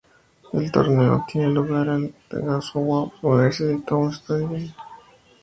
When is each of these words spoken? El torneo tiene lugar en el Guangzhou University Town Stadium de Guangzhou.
El 0.51 0.71
torneo 0.71 1.25
tiene 1.27 1.49
lugar 1.51 1.85
en 1.97 2.07
el 2.31 2.39
Guangzhou 2.47 2.89
University 3.21 3.79
Town 3.93 4.09
Stadium 4.19 4.51
de 4.53 4.57
Guangzhou. 4.57 4.75